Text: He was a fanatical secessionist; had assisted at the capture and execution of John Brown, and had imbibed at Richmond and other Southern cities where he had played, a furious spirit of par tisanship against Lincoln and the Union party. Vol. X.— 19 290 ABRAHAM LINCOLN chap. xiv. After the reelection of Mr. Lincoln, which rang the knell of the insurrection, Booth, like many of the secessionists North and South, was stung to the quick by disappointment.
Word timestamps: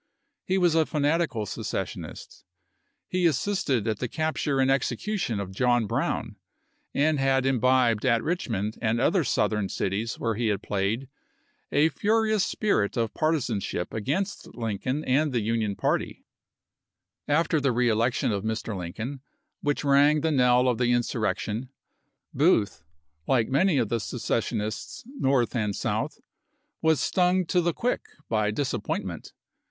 He 0.45 0.57
was 0.57 0.73
a 0.73 0.87
fanatical 0.87 1.45
secessionist; 1.45 2.43
had 3.13 3.21
assisted 3.21 3.87
at 3.87 3.99
the 3.99 4.07
capture 4.07 4.59
and 4.59 4.71
execution 4.71 5.39
of 5.39 5.51
John 5.53 5.85
Brown, 5.85 6.37
and 6.91 7.19
had 7.19 7.45
imbibed 7.45 8.03
at 8.03 8.23
Richmond 8.23 8.79
and 8.81 8.99
other 8.99 9.23
Southern 9.23 9.69
cities 9.69 10.17
where 10.17 10.33
he 10.33 10.47
had 10.47 10.63
played, 10.63 11.07
a 11.71 11.89
furious 11.89 12.43
spirit 12.43 12.97
of 12.97 13.13
par 13.13 13.33
tisanship 13.33 13.93
against 13.93 14.55
Lincoln 14.55 15.05
and 15.05 15.31
the 15.33 15.41
Union 15.41 15.75
party. 15.75 16.25
Vol. 17.27 17.35
X.— 17.35 17.53
19 17.53 17.61
290 17.61 17.61
ABRAHAM 17.61 17.61
LINCOLN 17.61 17.61
chap. 17.61 17.61
xiv. 17.61 17.61
After 17.61 17.61
the 17.61 17.71
reelection 17.71 18.31
of 18.31 18.43
Mr. 18.43 18.75
Lincoln, 18.75 19.21
which 19.61 19.83
rang 19.83 20.21
the 20.21 20.31
knell 20.31 20.67
of 20.67 20.79
the 20.79 20.91
insurrection, 20.91 21.69
Booth, 22.33 22.83
like 23.27 23.49
many 23.49 23.77
of 23.77 23.89
the 23.89 23.99
secessionists 23.99 25.03
North 25.05 25.55
and 25.55 25.75
South, 25.75 26.17
was 26.81 26.99
stung 26.99 27.45
to 27.45 27.61
the 27.61 27.75
quick 27.75 28.01
by 28.27 28.49
disappointment. 28.49 29.33